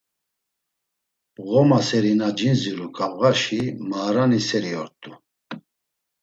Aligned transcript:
“Ğoma 1.47 1.79
seri 1.87 2.13
na 2.19 2.27
cindziru 2.37 2.87
ǩabğaşi 2.95 3.61
maarani 3.89 4.39
seri 4.47 4.73
ort̆u.” 4.81 5.11